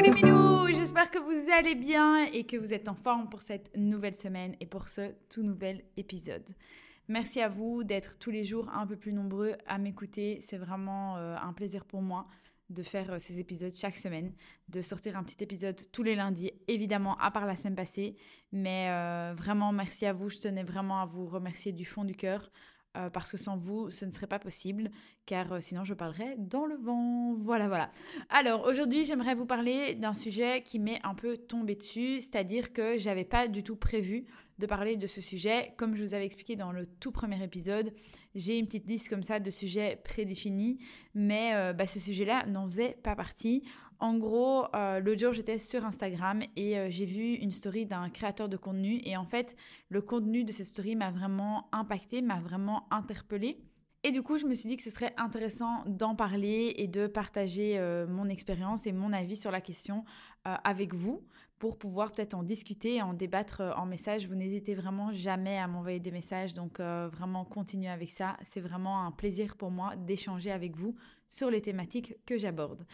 [0.00, 3.76] les minous, j'espère que vous allez bien et que vous êtes en forme pour cette
[3.76, 6.44] nouvelle semaine et pour ce tout nouvel épisode.
[7.08, 10.38] Merci à vous d'être tous les jours un peu plus nombreux à m'écouter.
[10.40, 12.26] C'est vraiment euh, un plaisir pour moi
[12.70, 14.32] de faire euh, ces épisodes chaque semaine,
[14.68, 18.16] de sortir un petit épisode tous les lundis, évidemment à part la semaine passée.
[18.52, 20.28] Mais euh, vraiment, merci à vous.
[20.28, 22.52] Je tenais vraiment à vous remercier du fond du cœur.
[23.12, 24.90] Parce que sans vous, ce ne serait pas possible,
[25.24, 27.34] car sinon je parlerais dans le vent.
[27.34, 27.90] Voilà, voilà.
[28.28, 32.98] Alors aujourd'hui, j'aimerais vous parler d'un sujet qui m'est un peu tombé dessus, c'est-à-dire que
[32.98, 34.26] j'avais pas du tout prévu
[34.58, 35.72] de parler de ce sujet.
[35.76, 37.92] Comme je vous avais expliqué dans le tout premier épisode,
[38.34, 40.78] j'ai une petite liste comme ça de sujets prédéfinis,
[41.14, 43.64] mais euh, bah, ce sujet-là n'en faisait pas partie.
[44.00, 48.08] En gros, euh, l'autre jour, j'étais sur Instagram et euh, j'ai vu une story d'un
[48.10, 49.00] créateur de contenu.
[49.04, 49.56] Et en fait,
[49.88, 53.58] le contenu de cette story m'a vraiment impacté, m'a vraiment interpellé.
[54.04, 57.08] Et du coup, je me suis dit que ce serait intéressant d'en parler et de
[57.08, 60.04] partager mon expérience et mon avis sur la question
[60.44, 61.26] avec vous
[61.58, 64.28] pour pouvoir peut-être en discuter et en débattre euh, en message.
[64.28, 68.36] Vous n'hésitez vraiment jamais à m'envoyer des messages, donc euh, vraiment continuez avec ça.
[68.42, 70.94] C'est vraiment un plaisir pour moi d'échanger avec vous
[71.28, 72.86] sur les thématiques que j'aborde.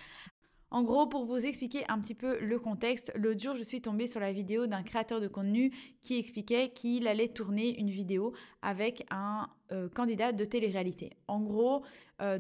[0.75, 4.08] En gros, pour vous expliquer un petit peu le contexte, l'autre jour, je suis tombée
[4.08, 5.72] sur la vidéo d'un créateur de contenu
[6.03, 11.12] qui expliquait qu'il allait tourner une vidéo avec un euh, candidat de télé-réalité.
[11.28, 11.84] En gros,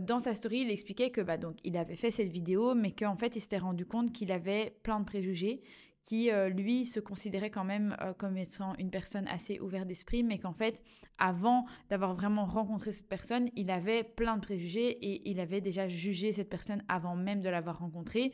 [0.00, 3.14] dans sa story, il expliquait que bah, donc, il avait fait cette vidéo, mais qu'en
[3.14, 5.62] fait, il s'était rendu compte qu'il avait plein de préjugés
[6.04, 10.22] qui, euh, lui, se considérait quand même euh, comme étant une personne assez ouverte d'esprit,
[10.22, 10.82] mais qu'en fait,
[11.18, 15.88] avant d'avoir vraiment rencontré cette personne, il avait plein de préjugés et il avait déjà
[15.88, 18.32] jugé cette personne avant même de l'avoir rencontrée.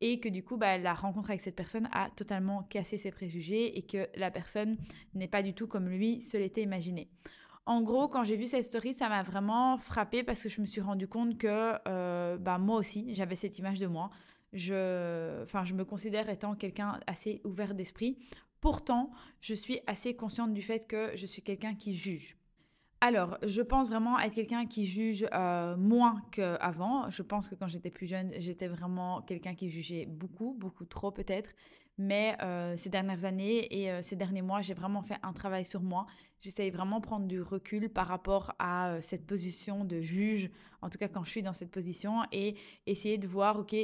[0.00, 3.78] Et que du coup, bah, la rencontre avec cette personne a totalement cassé ses préjugés
[3.78, 4.76] et que la personne
[5.14, 7.08] n'est pas du tout comme lui se l'était imaginé.
[7.64, 10.66] En gros, quand j'ai vu cette story, ça m'a vraiment frappé parce que je me
[10.66, 14.10] suis rendu compte que euh, bah, moi aussi, j'avais cette image de moi
[14.52, 18.18] je, enfin, je me considère étant quelqu'un assez ouvert d'esprit.
[18.60, 22.36] Pourtant, je suis assez consciente du fait que je suis quelqu'un qui juge.
[23.04, 27.10] Alors, je pense vraiment être quelqu'un qui juge euh, moins qu'avant.
[27.10, 31.10] Je pense que quand j'étais plus jeune, j'étais vraiment quelqu'un qui jugeait beaucoup, beaucoup trop
[31.10, 31.50] peut-être.
[31.98, 35.64] Mais euh, ces dernières années et euh, ces derniers mois, j'ai vraiment fait un travail
[35.64, 36.06] sur moi.
[36.40, 40.48] J'essaye vraiment de prendre du recul par rapport à cette position de juge,
[40.80, 42.54] en tout cas quand je suis dans cette position, et
[42.86, 43.74] essayer de voir, ok,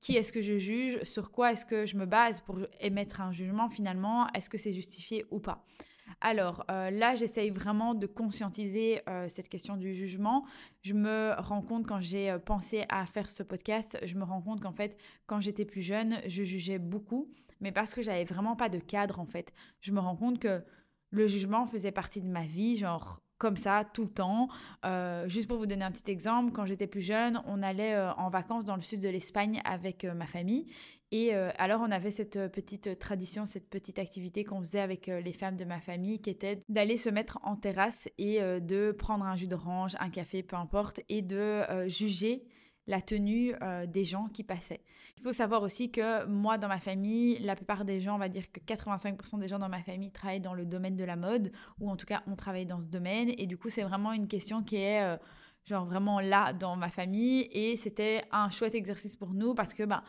[0.00, 3.32] qui est-ce que je juge, sur quoi est-ce que je me base pour émettre un
[3.32, 5.64] jugement finalement, est-ce que c'est justifié ou pas.
[6.20, 10.44] Alors euh, là, j'essaye vraiment de conscientiser euh, cette question du jugement.
[10.82, 14.40] Je me rends compte quand j'ai euh, pensé à faire ce podcast, je me rends
[14.40, 14.96] compte qu'en fait,
[15.26, 17.30] quand j'étais plus jeune, je jugeais beaucoup,
[17.60, 19.52] mais parce que j'avais vraiment pas de cadre en fait.
[19.80, 20.62] Je me rends compte que
[21.10, 24.48] le jugement faisait partie de ma vie, genre comme ça tout le temps.
[24.84, 28.12] Euh, juste pour vous donner un petit exemple, quand j'étais plus jeune, on allait euh,
[28.14, 30.66] en vacances dans le sud de l'Espagne avec euh, ma famille.
[31.12, 35.56] Et alors on avait cette petite tradition, cette petite activité qu'on faisait avec les femmes
[35.56, 39.46] de ma famille qui était d'aller se mettre en terrasse et de prendre un jus
[39.46, 42.42] d'orange, un café, peu importe, et de juger
[42.86, 44.80] la tenue euh, des gens qui passaient.
[45.18, 48.28] Il faut savoir aussi que moi, dans ma famille, la plupart des gens, on va
[48.28, 51.50] dire que 85% des gens dans ma famille travaillent dans le domaine de la mode,
[51.80, 53.32] ou en tout cas, on travaille dans ce domaine.
[53.38, 55.02] Et du coup, c'est vraiment une question qui est...
[55.02, 55.16] Euh,
[55.66, 59.82] genre vraiment là dans ma famille et c'était un chouette exercice pour nous parce que
[59.82, 60.04] bah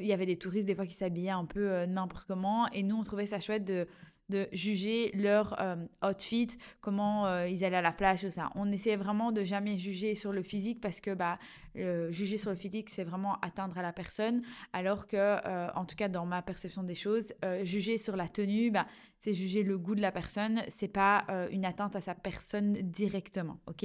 [0.00, 2.96] y avait des touristes des fois qui s'habillaient un peu euh, n'importe comment et nous
[2.96, 3.86] on trouvait ça chouette de
[4.28, 6.48] de juger leur euh, outfit,
[6.80, 8.50] comment euh, ils allaient à la plage, tout ça.
[8.54, 11.38] On essayait vraiment de jamais juger sur le physique parce que bah,
[11.74, 14.42] juger sur le physique, c'est vraiment atteindre à la personne,
[14.72, 18.70] alors que, euh, en tout cas dans ma perception des choses, juger sur la tenue,
[18.70, 18.86] bah,
[19.26, 23.58] c'est juger le goût de la personne, c'est pas une atteinte à sa personne directement,
[23.66, 23.84] ok?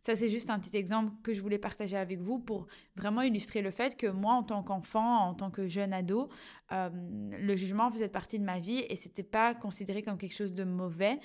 [0.00, 2.66] Ça, c'est juste un petit exemple que je voulais partager avec vous pour
[2.96, 6.28] vraiment illustrer le fait que moi, en tant qu'enfant, en tant que jeune ado,
[6.70, 10.64] le jugement faisait partie de ma vie et c'était pas considéré comme quelque chose de
[10.64, 11.18] mauvais.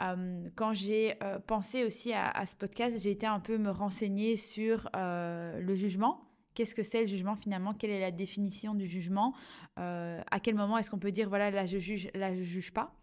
[0.00, 4.36] Euh, quand j'ai euh, pensé aussi à, ce podcast, j'ai été un peu me renseigner
[4.36, 6.28] sur euh, le jugement.
[6.54, 7.74] Qu'est-ce que c'est le jugement finalement?
[7.74, 9.34] Quelle est la définition du jugement?
[9.76, 12.94] À quel moment est-ce qu'on peut dire voilà là je juge, là je juge pas?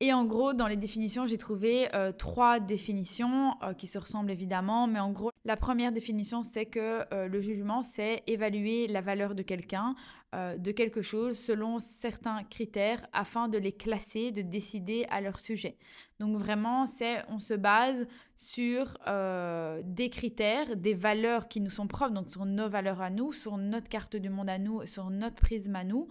[0.00, 1.88] Et en gros, dans les définitions, j'ai trouvé
[2.18, 7.40] trois définitions qui se ressemblent évidemment, mais en gros, la première définition, c'est que le
[7.40, 9.94] jugement, c'est évaluer la valeur de quelqu'un
[10.32, 15.40] euh, de quelque chose selon certains critères afin de les classer, de décider à leur
[15.40, 15.76] sujet.
[16.20, 18.06] Donc vraiment, c'est on se base
[18.36, 23.10] sur euh, des critères, des valeurs qui nous sont propres, donc sur nos valeurs à
[23.10, 26.06] nous, sur notre carte du monde à nous, sur notre prisme à nous,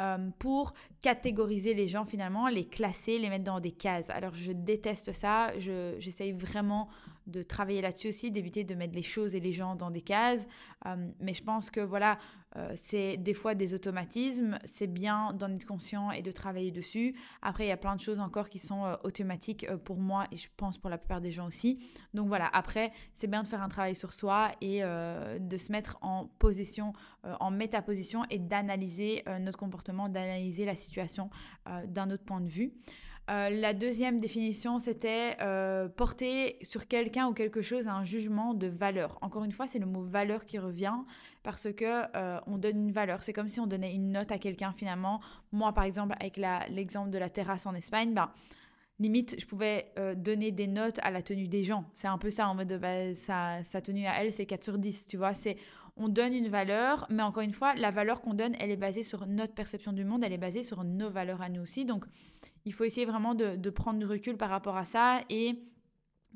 [0.00, 0.72] euh, pour
[1.02, 4.10] catégoriser les gens finalement, les classer, les mettre dans des cases.
[4.10, 6.88] Alors je déteste ça, j'essaye vraiment
[7.26, 10.46] de travailler là-dessus aussi, d'éviter de mettre les choses et les gens dans des cases.
[10.86, 12.18] Euh, mais je pense que voilà,
[12.56, 14.58] euh, c'est des fois des automatismes.
[14.64, 17.14] C'est bien d'en être conscient et de travailler dessus.
[17.40, 20.36] Après, il y a plein de choses encore qui sont euh, automatiques pour moi et
[20.36, 21.78] je pense pour la plupart des gens aussi.
[22.14, 25.98] Donc voilà, après, c'est bien de faire un travail sur soi et de se mettre
[26.02, 26.92] en position,
[27.40, 31.30] en métaposition et d'analyser notre comportement, d'analyser la situation
[31.86, 32.72] d'un autre point de vue.
[33.32, 38.66] Euh, la deuxième définition, c'était euh, porter sur quelqu'un ou quelque chose un jugement de
[38.66, 39.16] valeur.
[39.22, 40.96] Encore une fois, c'est le mot valeur qui revient
[41.42, 43.22] parce que euh, on donne une valeur.
[43.22, 45.20] C'est comme si on donnait une note à quelqu'un finalement.
[45.50, 46.38] Moi, par exemple, avec
[46.68, 48.30] l'exemple de la terrasse en Espagne, ben,
[48.98, 51.84] limite, je pouvais donner des notes à la tenue des gens.
[51.94, 54.78] C'est un peu ça en mode, bah, sa, sa tenue à elle, c'est 4 sur
[54.78, 55.32] 10, tu vois.
[55.32, 55.56] C'est
[55.96, 59.02] on donne une valeur, mais encore une fois, la valeur qu'on donne, elle est basée
[59.02, 61.84] sur notre perception du monde, elle est basée sur nos valeurs à nous aussi.
[61.84, 62.04] Donc,
[62.64, 65.58] il faut essayer vraiment de, prendre du recul par rapport à ça et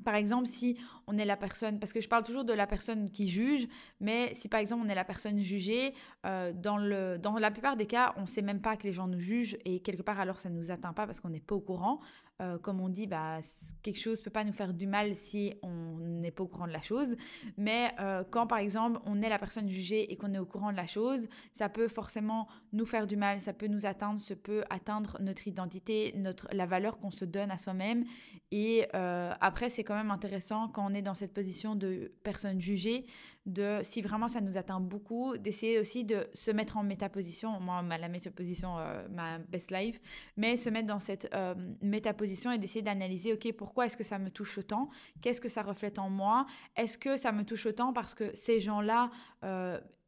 [0.05, 0.77] par exemple, si
[1.07, 3.67] on est la personne, parce que je parle toujours de la personne qui juge,
[3.99, 5.95] mais si par exemple on est la personne jugée,
[6.25, 8.93] euh, dans, le, dans la plupart des cas, on ne sait même pas que les
[8.93, 11.39] gens nous jugent et quelque part alors ça ne nous atteint pas parce qu'on n'est
[11.39, 11.99] pas au courant.
[12.39, 13.39] Euh, comme on dit, bah,
[13.81, 15.96] quelque chose ne peut pas nous faire du mal si on
[16.27, 17.15] n'est pas au courant de la chose.
[17.57, 20.71] Mais euh, quand, par exemple, on est la personne jugée et qu'on est au courant
[20.71, 24.35] de la chose, ça peut forcément nous faire du mal, ça peut nous atteindre, ça
[24.35, 28.05] peut atteindre notre identité, notre, la valeur qu'on se donne à soi-même.
[28.51, 32.59] Et euh, après, c'est quand même intéressant quand on est dans cette position de personne
[32.59, 33.05] jugée,
[33.45, 37.81] de, si vraiment ça nous atteint beaucoup, d'essayer aussi de se mettre en métaposition, moi
[37.81, 39.99] la métaposition, euh, ma best life,
[40.37, 44.17] mais se mettre dans cette euh, métaposition et d'essayer d'analyser, ok, pourquoi est-ce que ça
[44.17, 44.89] me touche autant?
[45.21, 46.45] Qu'est-ce que ça reflète en moi?
[46.77, 49.11] Est-ce que ça me touche autant parce que ces gens-là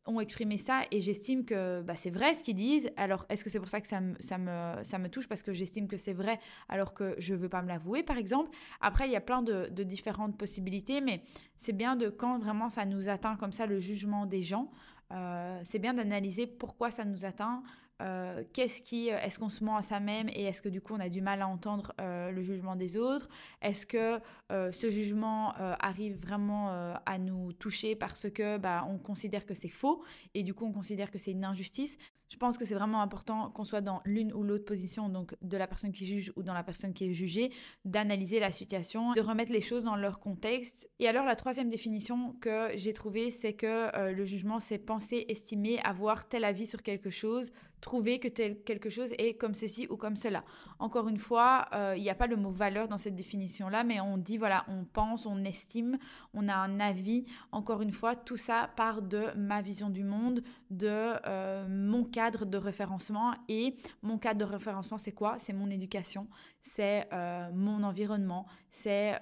[0.09, 2.89] ont exprimé ça et j'estime que bah, c'est vrai ce qu'ils disent.
[2.97, 5.43] Alors, est-ce que c'est pour ça que ça me, ça me, ça me touche parce
[5.43, 8.49] que j'estime que c'est vrai alors que je veux pas me l'avouer, par exemple?
[8.81, 11.21] Après, il y a plein de, de différentes possibilités, mais
[11.57, 14.71] c'est bien de quand vraiment ça nous atteint comme ça le jugement des gens.
[15.11, 17.63] Euh, c'est bien d'analyser pourquoi ça nous atteint,
[18.01, 20.79] euh, qu'est-ce qui, euh, est-ce qu'on se ment à ça même et est-ce que du
[20.81, 23.29] coup on a du mal à entendre euh, le jugement des autres?
[23.61, 24.19] Est-ce que
[24.49, 26.69] ce jugement arrive vraiment
[27.05, 30.03] à nous toucher parce que bah, on considère que c'est faux
[30.33, 31.97] et du coup on considère que c'est une injustice?
[32.29, 35.57] Je pense que c'est vraiment important qu'on soit dans l'une ou l'autre position, donc de
[35.57, 37.51] la personne qui juge ou dans la personne qui est jugée,
[37.85, 40.87] d'analyser la situation, de remettre les choses dans leur contexte.
[40.99, 45.79] Et alors la troisième définition que j'ai trouvée, c'est que le jugement, c'est penser, estimer,
[45.79, 47.51] avoir tel avis sur quelque chose
[47.81, 50.43] trouver que tel quelque chose est comme ceci ou comme cela.
[50.79, 53.99] Encore une fois, euh, il n'y a pas le mot valeur dans cette définition-là, mais
[53.99, 55.97] on dit, voilà, on pense, on estime,
[56.33, 57.25] on a un avis.
[57.51, 60.87] Encore une fois, tout ça part de ma vision du monde, de
[61.25, 63.33] euh, mon cadre de référencement.
[63.47, 65.37] Et mon cadre de référencement, c'est quoi?
[65.37, 66.27] C'est mon éducation,
[66.61, 69.19] c'est euh, mon environnement, c'est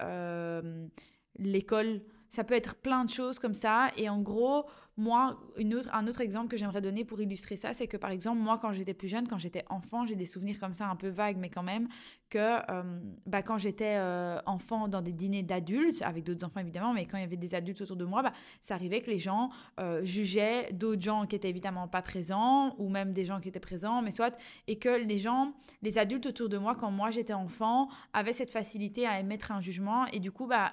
[1.39, 2.01] l'école.
[2.29, 3.89] Ça peut être plein de choses comme ça.
[3.95, 4.65] Et en gros,
[4.97, 8.09] moi, une autre, un autre exemple que j'aimerais donner pour illustrer ça, c'est que par
[8.09, 10.95] exemple, moi, quand j'étais plus jeune, quand j'étais enfant, j'ai des souvenirs comme ça un
[10.95, 11.87] peu vagues, mais quand même,
[12.31, 16.93] que euh, bah, quand j'étais euh, enfant dans des dîners d'adultes, avec d'autres enfants évidemment,
[16.93, 19.19] mais quand il y avait des adultes autour de moi, bah, ça arrivait que les
[19.19, 23.49] gens euh, jugeaient d'autres gens qui étaient évidemment pas présents, ou même des gens qui
[23.49, 24.35] étaient présents, mais soit,
[24.67, 25.53] et que les gens,
[25.83, 29.61] les adultes autour de moi, quand moi j'étais enfant, avaient cette facilité à émettre un
[29.61, 30.71] jugement, et du coup, bah,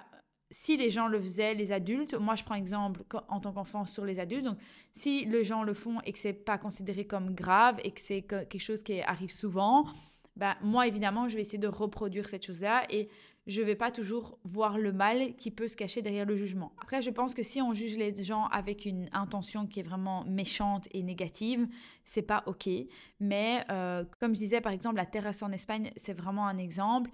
[0.54, 4.04] si les gens le faisaient, les adultes, moi je prends exemple en tant qu'enfant sur
[4.04, 4.58] les adultes, donc
[4.92, 8.22] si les gens le font et que c'est pas considéré comme grave et que c'est
[8.22, 9.84] quelque chose qui arrive souvent,
[10.36, 13.08] bah, moi évidemment je vais essayer de reproduire cette chose-là et
[13.48, 16.72] je vais pas toujours voir le mal qui peut se cacher derrière le jugement.
[16.80, 20.24] Après je pense que si on juge les gens avec une intention qui est vraiment
[20.24, 21.66] méchante et négative,
[22.04, 22.68] c'est pas ok.
[23.18, 27.10] Mais euh, comme je disais par exemple la terrasse en Espagne, c'est vraiment un exemple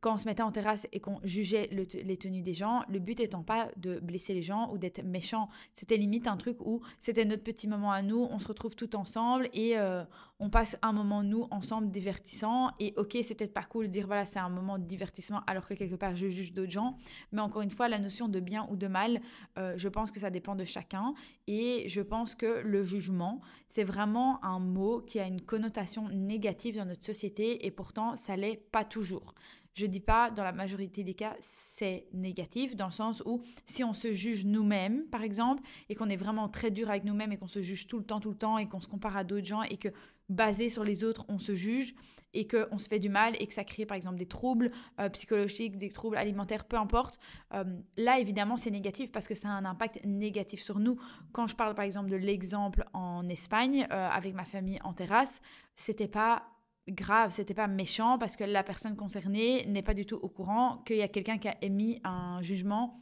[0.00, 3.20] quand on se mettait en terrasse et qu'on jugeait les tenues des gens, le but
[3.20, 5.48] étant pas de blesser les gens ou d'être méchant.
[5.72, 8.96] C'était limite un truc où c'était notre petit moment à nous, on se retrouve tout
[8.96, 10.04] ensemble et euh,
[10.40, 12.70] on passe un moment nous ensemble divertissant.
[12.80, 15.66] Et ok, c'est peut-être pas cool de dire voilà, c'est un moment de divertissement alors
[15.66, 16.96] que quelque part je juge d'autres gens.
[17.32, 19.20] Mais encore une fois, la notion de bien ou de mal,
[19.58, 21.14] euh, je pense que ça dépend de chacun.
[21.46, 26.76] Et je pense que le jugement, c'est vraiment un mot qui a une connotation négative
[26.76, 29.34] dans notre société et pourtant ça l'est pas toujours.
[29.74, 33.82] Je dis pas dans la majorité des cas c'est négatif dans le sens où si
[33.82, 37.36] on se juge nous-mêmes par exemple et qu'on est vraiment très dur avec nous-mêmes et
[37.36, 39.46] qu'on se juge tout le temps tout le temps et qu'on se compare à d'autres
[39.46, 39.88] gens et que
[40.28, 41.94] basé sur les autres on se juge
[42.34, 45.08] et qu'on se fait du mal et que ça crée par exemple des troubles euh,
[45.10, 47.18] psychologiques, des troubles alimentaires, peu importe.
[47.52, 47.64] Euh,
[47.96, 50.96] là évidemment c'est négatif parce que ça a un impact négatif sur nous.
[51.32, 55.40] Quand je parle par exemple de l'exemple en Espagne euh, avec ma famille en terrasse,
[55.74, 56.42] c'était pas
[56.88, 60.78] grave, c'était pas méchant parce que la personne concernée n'est pas du tout au courant
[60.86, 63.00] qu'il y a quelqu'un qui a émis un jugement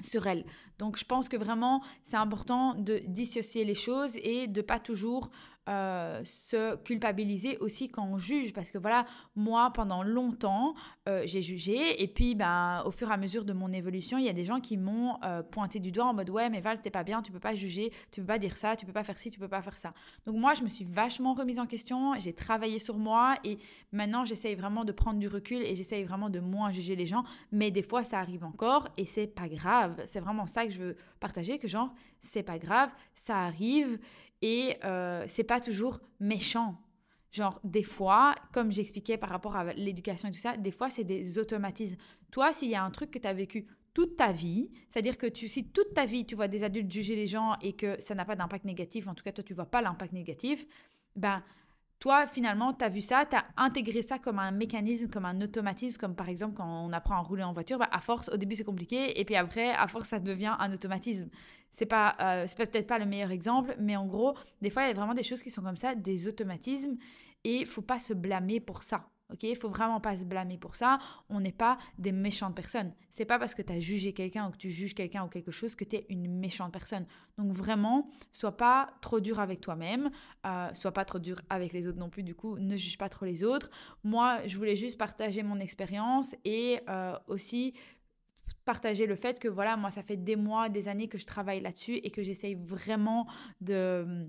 [0.00, 0.44] sur elle.
[0.78, 5.30] Donc je pense que vraiment c'est important de dissocier les choses et de pas toujours
[5.68, 8.52] euh, se culpabiliser aussi quand on juge.
[8.52, 9.04] Parce que voilà,
[9.36, 10.74] moi, pendant longtemps,
[11.08, 12.02] euh, j'ai jugé.
[12.02, 14.44] Et puis, ben, au fur et à mesure de mon évolution, il y a des
[14.44, 17.22] gens qui m'ont euh, pointé du doigt en mode Ouais, mais Val, t'es pas bien,
[17.22, 19.38] tu peux pas juger, tu peux pas dire ça, tu peux pas faire ci, tu
[19.38, 19.92] peux pas faire ça.
[20.26, 22.14] Donc, moi, je me suis vachement remise en question.
[22.18, 23.36] J'ai travaillé sur moi.
[23.44, 23.58] Et
[23.92, 27.22] maintenant, j'essaye vraiment de prendre du recul et j'essaye vraiment de moins juger les gens.
[27.52, 30.00] Mais des fois, ça arrive encore et c'est pas grave.
[30.06, 31.58] C'est vraiment ça que je veux partager.
[31.58, 33.98] Que genre, c'est pas grave, ça arrive
[34.42, 36.80] et euh, c'est pas toujours méchant.
[37.32, 41.04] Genre, des fois, comme j'expliquais par rapport à l'éducation et tout ça, des fois, c'est
[41.04, 41.96] des automatismes.
[42.32, 45.26] Toi, s'il y a un truc que tu as vécu toute ta vie, c'est-à-dire que
[45.26, 48.14] tu, si toute ta vie, tu vois des adultes juger les gens et que ça
[48.14, 50.66] n'a pas d'impact négatif, en tout cas, toi, tu vois pas l'impact négatif,
[51.16, 51.42] ben,
[52.00, 55.38] toi, finalement, tu as vu ça, tu as intégré ça comme un mécanisme, comme un
[55.42, 58.38] automatisme, comme par exemple quand on apprend à rouler en voiture, bah, à force, au
[58.38, 61.28] début c'est compliqué, et puis après, à force, ça devient un automatisme.
[61.72, 64.88] C'est pas, euh, c'est peut-être pas le meilleur exemple, mais en gros, des fois, il
[64.88, 66.96] y a vraiment des choses qui sont comme ça, des automatismes,
[67.44, 69.06] et il faut pas se blâmer pour ça.
[69.32, 70.98] Ok, il faut vraiment pas se blâmer pour ça.
[71.28, 72.92] On n'est pas des méchantes personnes.
[73.08, 75.50] C'est pas parce que tu as jugé quelqu'un ou que tu juges quelqu'un ou quelque
[75.50, 77.06] chose que tu es une méchante personne.
[77.38, 80.10] Donc vraiment, sois pas trop dur avec toi-même,
[80.46, 82.22] euh, sois pas trop dur avec les autres non plus.
[82.22, 83.70] Du coup, ne juge pas trop les autres.
[84.04, 87.74] Moi, je voulais juste partager mon expérience et euh, aussi
[88.64, 91.60] partager le fait que voilà, moi, ça fait des mois, des années que je travaille
[91.60, 93.26] là-dessus et que j'essaye vraiment
[93.60, 94.28] de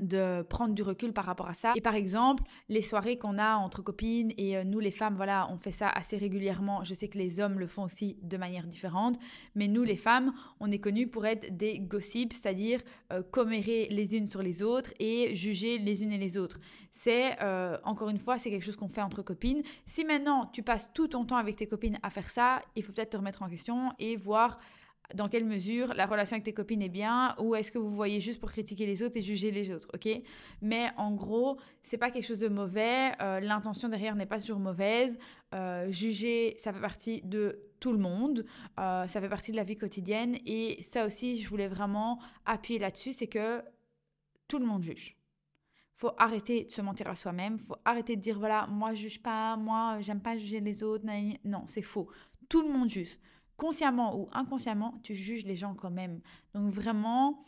[0.00, 1.72] de prendre du recul par rapport à ça.
[1.76, 5.48] Et par exemple, les soirées qu'on a entre copines et euh, nous les femmes, voilà,
[5.50, 6.84] on fait ça assez régulièrement.
[6.84, 9.16] Je sais que les hommes le font aussi de manière différente,
[9.54, 12.80] mais nous les femmes, on est connus pour être des gossips, c'est-à-dire
[13.12, 16.60] euh, commérer les unes sur les autres et juger les unes et les autres.
[16.90, 19.62] C'est, euh, encore une fois, c'est quelque chose qu'on fait entre copines.
[19.86, 22.92] Si maintenant tu passes tout ton temps avec tes copines à faire ça, il faut
[22.92, 24.58] peut-être te remettre en question et voir
[25.14, 28.20] dans quelle mesure la relation avec tes copines est bien ou est-ce que vous voyez
[28.20, 30.08] juste pour critiquer les autres et juger les autres, ok?
[30.60, 33.12] Mais en gros, c'est pas quelque chose de mauvais.
[33.22, 35.18] Euh, l'intention derrière n'est pas toujours mauvaise.
[35.54, 38.44] Euh, juger, ça fait partie de tout le monde.
[38.78, 42.78] Euh, ça fait partie de la vie quotidienne et ça aussi, je voulais vraiment appuyer
[42.78, 43.62] là-dessus, c'est que
[44.46, 45.16] tout le monde juge.
[45.94, 47.58] Faut arrêter de se mentir à soi-même.
[47.58, 51.04] Faut arrêter de dire voilà, moi je juge pas, moi j'aime pas juger les autres.
[51.44, 52.08] Non, c'est faux.
[52.48, 53.18] Tout le monde juge
[53.58, 56.20] consciemment ou inconsciemment, tu juges les gens quand même.
[56.54, 57.44] Donc vraiment,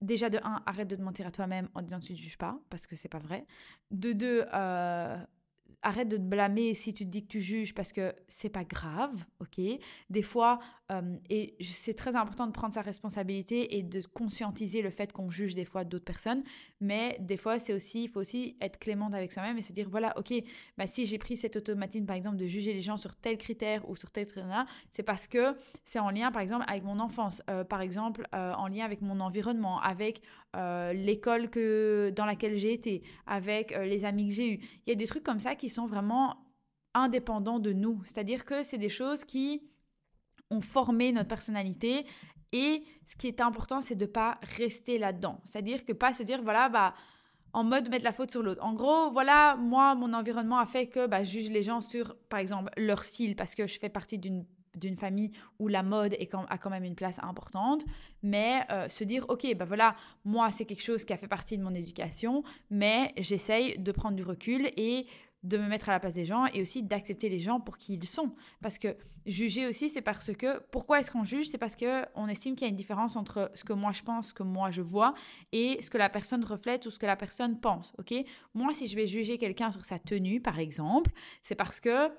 [0.00, 2.38] déjà de un, arrête de te mentir à toi-même en disant que tu ne juges
[2.38, 3.44] pas, parce que c'est pas vrai.
[3.90, 5.18] De deux, euh,
[5.82, 8.64] arrête de te blâmer si tu te dis que tu juges parce que c'est pas
[8.64, 9.60] grave, ok?
[10.10, 10.58] Des fois,
[10.90, 15.30] euh, et c'est très important de prendre sa responsabilité et de conscientiser le fait qu'on
[15.30, 16.42] juge des fois d'autres personnes,
[16.80, 19.88] mais des fois, c'est aussi, il faut aussi être clémente avec soi-même et se dire,
[19.90, 20.32] voilà, ok,
[20.78, 23.88] bah, si j'ai pris cet automatisme, par exemple, de juger les gens sur tel critère
[23.88, 25.54] ou sur tel critère, c'est parce que
[25.84, 29.02] c'est en lien, par exemple, avec mon enfance, euh, par exemple, euh, en lien avec
[29.02, 30.22] mon environnement, avec
[30.92, 34.58] l'école que dans laquelle j'ai été, avec les amis que j'ai eus.
[34.86, 36.36] Il y a des trucs comme ça qui sont vraiment
[36.94, 38.02] indépendants de nous.
[38.04, 39.62] C'est-à-dire que c'est des choses qui
[40.50, 42.06] ont formé notre personnalité
[42.52, 45.40] et ce qui est important, c'est de pas rester là-dedans.
[45.44, 46.94] C'est-à-dire que pas se dire, voilà, bah,
[47.52, 48.62] en mode mettre la faute sur l'autre.
[48.64, 52.16] En gros, voilà, moi, mon environnement a fait que bah, je juge les gens sur,
[52.28, 54.44] par exemple, leur style, parce que je fais partie d'une
[54.74, 56.16] d'une famille où la mode
[56.48, 57.84] a quand même une place importante,
[58.22, 61.58] mais euh, se dire, ok, bah voilà, moi, c'est quelque chose qui a fait partie
[61.58, 65.06] de mon éducation, mais j'essaye de prendre du recul et
[65.42, 67.94] de me mettre à la place des gens et aussi d'accepter les gens pour qui
[67.94, 68.34] ils sont.
[68.60, 71.46] Parce que juger aussi, c'est parce que pourquoi est-ce qu'on juge?
[71.46, 74.02] C'est parce que on estime qu'il y a une différence entre ce que moi je
[74.02, 75.14] pense, ce que moi je vois
[75.52, 77.92] et ce que la personne reflète ou ce que la personne pense.
[77.98, 78.14] Ok?
[78.54, 82.10] Moi, si je vais juger quelqu'un sur sa tenue, par exemple, c'est parce que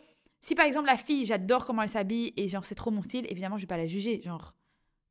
[0.42, 3.26] si par exemple la fille, j'adore comment elle s'habille et genre c'est trop mon style,
[3.30, 4.54] évidemment je vais pas la juger, genre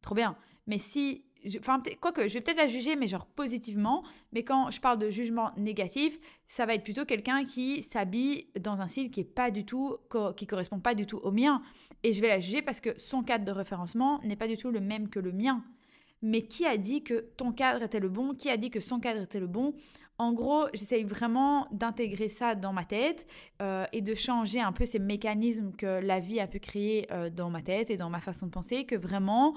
[0.00, 0.36] trop bien.
[0.66, 1.24] Mais si
[1.58, 4.02] Enfin, quoique, je vais peut-être la juger, mais genre positivement.
[4.32, 8.80] Mais quand je parle de jugement négatif, ça va être plutôt quelqu'un qui s'habille dans
[8.80, 9.96] un style qui est pas du tout,
[10.36, 11.62] qui correspond pas du tout au mien.
[12.02, 14.70] Et je vais la juger parce que son cadre de référencement n'est pas du tout
[14.70, 15.64] le même que le mien.
[16.20, 18.34] Mais qui a dit que ton cadre était le bon?
[18.34, 19.74] Qui a dit que son cadre était le bon?
[20.20, 23.28] En gros, j'essaye vraiment d'intégrer ça dans ma tête
[23.62, 27.30] euh, et de changer un peu ces mécanismes que la vie a pu créer euh,
[27.30, 29.54] dans ma tête et dans ma façon de penser, que vraiment,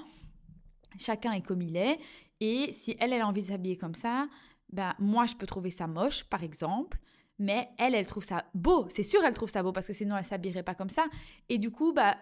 [0.98, 1.98] Chacun est comme il est.
[2.40, 4.28] Et si elle, elle a envie de s'habiller comme ça,
[4.72, 6.98] ben, moi, je peux trouver ça moche, par exemple.
[7.38, 8.86] Mais elle, elle trouve ça beau.
[8.88, 11.06] C'est sûr, elle trouve ça beau parce que sinon, elle s'habillerait pas comme ça.
[11.48, 12.16] Et du coup, bah,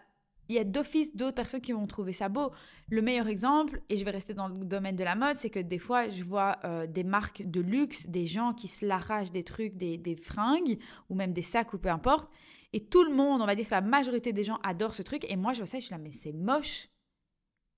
[0.50, 2.50] il y a d'office d'autres personnes qui vont trouver ça beau.
[2.89, 5.61] Le meilleur exemple, et je vais rester dans le domaine de la mode, c'est que
[5.61, 9.45] des fois, je vois euh, des marques de luxe, des gens qui se l'arrachent des
[9.45, 12.29] trucs, des, des, fringues, ou même des sacs, ou peu importe.
[12.73, 15.25] Et tout le monde, on va dire que la majorité des gens adorent ce truc.
[15.31, 16.89] Et moi, je vois ça, je suis là, mais c'est moche.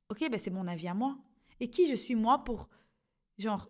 [0.09, 1.17] Ok, ben c'est mon avis à moi.
[1.61, 2.69] Et qui je suis moi pour,
[3.39, 3.69] genre,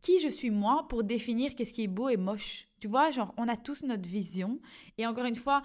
[0.00, 2.68] qui je suis moi pour définir qu'est-ce qui est beau et moche?
[2.80, 4.60] Tu vois, genre, on a tous notre vision.
[4.98, 5.62] Et encore une fois,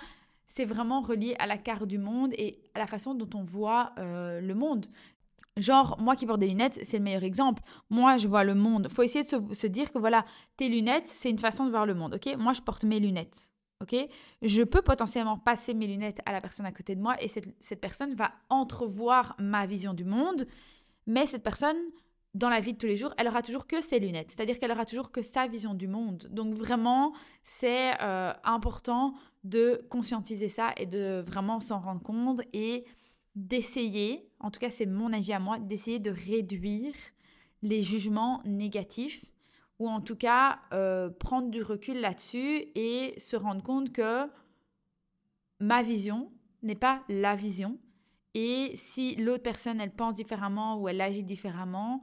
[0.48, 3.94] c'est vraiment relié à la carte du monde et à la façon dont on voit
[3.98, 4.88] euh, le monde.
[5.58, 7.64] Genre, moi qui porte des lunettes, c'est le meilleur exemple.
[7.90, 8.88] Moi, je vois le monde.
[8.90, 10.26] faut essayer de se, dire que voilà,
[10.58, 12.36] tes lunettes, c'est une façon de voir le monde, ok?
[12.38, 13.95] Moi, je porte mes lunettes, ok?
[14.41, 17.48] Je peux potentiellement passer mes lunettes à la personne à côté de moi et cette,
[17.59, 20.48] cette personne va entrevoir ma vision du monde,
[21.07, 21.77] mais cette personne,
[22.33, 24.71] dans la vie de tous les jours, elle aura toujours que ses lunettes, c'est-à-dire qu'elle
[24.71, 26.27] aura toujours que sa vision du monde.
[26.31, 32.86] Donc vraiment, c'est euh, important de conscientiser ça et de vraiment s'en rendre compte et
[33.36, 36.93] d'essayer, en tout cas c'est mon avis à moi, d'essayer de réduire
[37.62, 39.25] les jugements négatifs
[39.79, 44.27] ou en tout cas euh, prendre du recul là-dessus et se rendre compte que
[45.59, 46.31] ma vision
[46.62, 47.77] n'est pas la vision.
[48.36, 52.01] Et si l'autre personne, elle pense différemment ou elle agit différemment,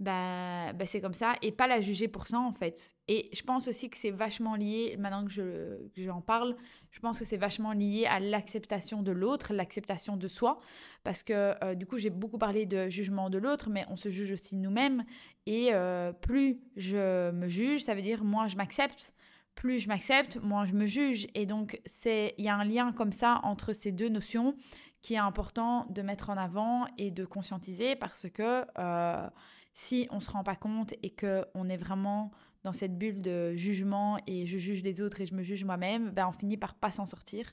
[0.00, 2.94] bah, bah, c'est comme ça, et pas la juger pour ça en fait.
[3.08, 6.56] Et je pense aussi que c'est vachement lié, maintenant que, je, j'en parle,
[6.92, 10.60] je pense que c'est vachement lié à l'acceptation de l'autre, l'acceptation de soi,
[11.02, 14.08] parce que euh, du coup j'ai beaucoup parlé de jugement de l'autre, mais on se
[14.08, 15.04] juge aussi nous-mêmes,
[15.46, 19.14] et euh, plus je me juge, ça veut dire moins je m'accepte,
[19.56, 22.92] plus je m'accepte, moins je me juge, et donc c'est il y a un lien
[22.92, 24.54] comme ça entre ces deux notions
[25.02, 28.64] qui est important de mettre en avant et de conscientiser, parce que...
[28.78, 29.28] Euh,
[29.72, 32.30] si on se rend pas compte et qu'on est vraiment
[32.64, 36.10] dans cette bulle de jugement et je juge les autres et je me juge moi-même,
[36.10, 37.52] ben on finit par pas s'en sortir.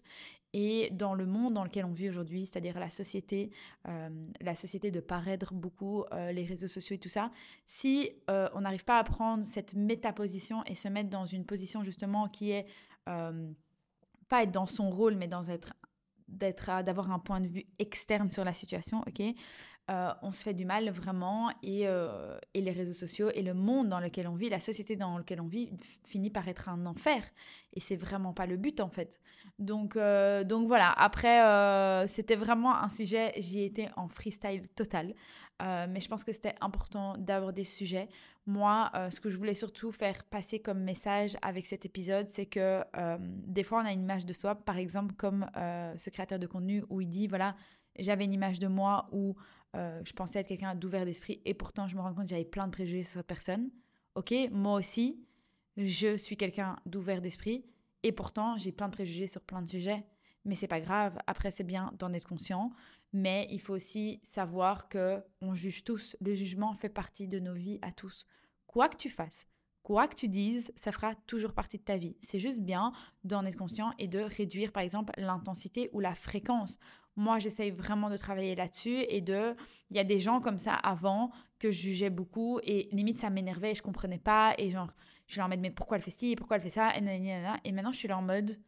[0.57, 3.51] Et dans le monde dans lequel on vit aujourd'hui, c'est-à-dire la société,
[3.89, 7.29] euh, la société de paraître beaucoup, euh, les réseaux sociaux et tout ça,
[7.65, 11.83] si euh, on n'arrive pas à prendre cette métaposition et se mettre dans une position
[11.83, 12.65] justement qui est
[13.05, 15.73] pas être dans son rôle, mais dans être
[16.27, 19.21] d'être d'avoir un point de vue externe sur la situation, ok
[19.91, 23.87] euh, on se fait du mal vraiment euh, et, les réseaux sociaux et le monde
[23.87, 25.69] dans lequel on vit, la société dans laquelle on vit
[26.03, 27.23] finit par être un enfer
[27.71, 29.21] et c'est vraiment pas le but en fait.
[29.59, 35.13] Donc, euh, donc voilà, après c'était vraiment un sujet, j'y étais en freestyle total,
[35.61, 38.09] mais je pense que c'était important d'aborder ce sujet.
[38.47, 42.81] Moi, ce que je voulais surtout faire passer comme message avec cet épisode, c'est que
[43.47, 46.83] des fois on a une image de soi, par exemple comme ce créateur de contenu
[46.89, 47.55] où il dit voilà,
[47.99, 49.35] j'avais une image de moi où
[49.75, 52.45] euh, je pensais être quelqu'un d'ouvert d'esprit et pourtant je me rends compte que j'avais
[52.45, 53.69] plein de préjugés sur cette personne.
[54.15, 55.25] Ok, moi aussi,
[55.77, 57.65] je suis quelqu'un d'ouvert d'esprit
[58.03, 60.05] et pourtant j'ai plein de préjugés sur plein de sujets.
[60.45, 61.17] Mais c'est pas grave.
[61.25, 62.71] Après, c'est bien d'en être conscient,
[63.11, 66.15] mais il faut aussi savoir que on juge tous.
[66.21, 68.27] Le jugement fait partie de nos vies à tous.
[68.67, 69.47] Quoi que tu fasses,
[69.81, 72.15] quoi que tu dises, ça fera toujours partie de ta vie.
[72.21, 72.91] C'est juste bien
[73.23, 76.77] d'en être conscient et de réduire, par exemple, l'intensité ou la fréquence.
[77.15, 79.55] Moi, j'essaye vraiment de travailler là-dessus et de.
[79.89, 83.29] Il y a des gens comme ça avant que je jugeais beaucoup et limite ça
[83.29, 84.91] m'énervait et je comprenais pas et genre,
[85.27, 87.57] je suis là en mode, mais pourquoi elle fait ci, pourquoi elle fait ça, et,
[87.63, 88.59] et maintenant je suis là en mode,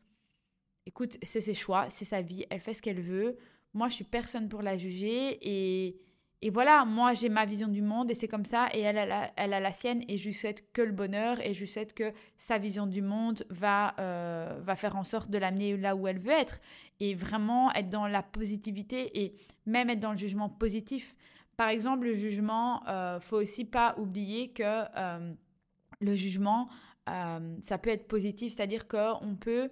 [0.85, 3.37] écoute, c'est ses choix, c'est sa vie, elle fait ce qu'elle veut.
[3.73, 5.99] Moi, je suis personne pour la juger et
[6.41, 9.05] et voilà, moi j'ai ma vision du monde et c'est comme ça, et elle a,
[9.05, 11.67] la, elle a la sienne, et je lui souhaite que le bonheur, et je lui
[11.67, 15.95] souhaite que sa vision du monde va, euh, va faire en sorte de l'amener là
[15.95, 16.59] où elle veut être,
[16.99, 19.33] et vraiment être dans la positivité, et
[19.65, 21.15] même être dans le jugement positif.
[21.55, 25.33] Par exemple, le jugement, euh, faut aussi pas oublier que euh,
[25.99, 26.69] le jugement,
[27.09, 29.71] euh, ça peut être positif, c'est-à-dire qu'on peut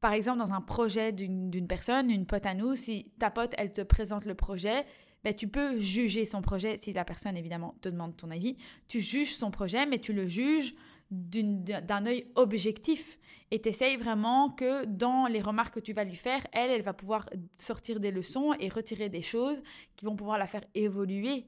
[0.00, 3.72] par exemple, dans un projet d'une personne, une pote à nous, si ta pote, elle
[3.72, 4.86] te présente le projet,
[5.24, 9.00] ben, tu peux juger son projet, si la personne évidemment te demande ton avis, tu
[9.00, 10.74] juges son projet, mais tu le juges
[11.10, 13.18] d'un œil objectif.
[13.50, 16.82] Et tu essayes vraiment que dans les remarques que tu vas lui faire, elle, elle
[16.82, 19.62] va pouvoir sortir des leçons et retirer des choses
[19.96, 21.46] qui vont pouvoir la faire évoluer.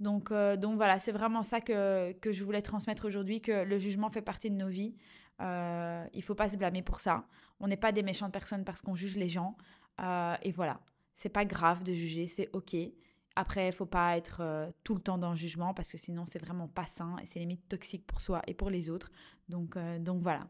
[0.00, 3.78] Donc, euh, donc voilà, c'est vraiment ça que, que, je voulais transmettre aujourd'hui, que le
[3.78, 4.94] jugement fait partie de nos vies.
[5.40, 7.26] Euh, il faut pas se blâmer pour ça.
[7.60, 9.56] On n'est pas des méchantes personnes parce qu'on juge les gens.
[10.00, 10.80] Euh, et voilà,
[11.12, 12.74] c'est pas grave de juger, c'est ok.
[13.36, 16.24] Après, il faut pas être euh, tout le temps dans le jugement parce que sinon
[16.26, 19.10] c'est vraiment pas sain et c'est limite toxique pour soi et pour les autres.
[19.48, 20.46] Donc, euh, donc voilà.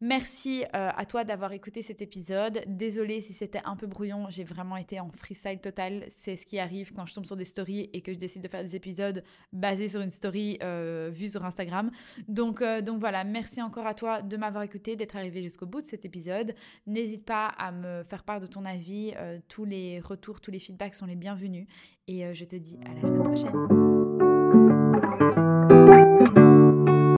[0.00, 2.62] Merci euh, à toi d'avoir écouté cet épisode.
[2.68, 6.04] Désolée si c'était un peu brouillon, j'ai vraiment été en freestyle total.
[6.06, 8.48] C'est ce qui arrive quand je tombe sur des stories et que je décide de
[8.48, 11.90] faire des épisodes basés sur une story euh, vue sur Instagram.
[12.28, 15.80] Donc, euh, donc voilà, merci encore à toi de m'avoir écouté, d'être arrivé jusqu'au bout
[15.80, 16.54] de cet épisode.
[16.86, 19.14] N'hésite pas à me faire part de ton avis.
[19.48, 21.66] tous les retours, tous les feedbacks sont les bienvenus.
[22.06, 24.27] Et je te dis à la semaine prochaine.